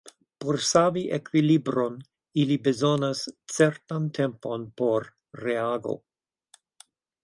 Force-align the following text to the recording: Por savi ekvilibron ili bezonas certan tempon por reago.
Por 0.43 0.57
savi 0.69 1.03
ekvilibron 1.17 1.99
ili 2.45 2.59
bezonas 2.69 3.23
certan 3.59 4.11
tempon 4.21 4.69
por 4.83 5.11
reago. 5.47 5.99